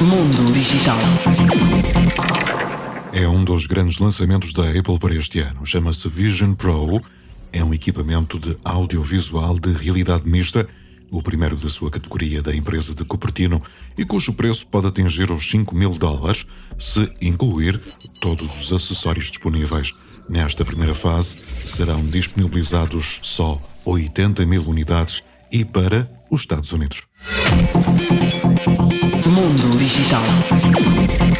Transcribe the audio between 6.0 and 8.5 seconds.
Vision Pro. É um equipamento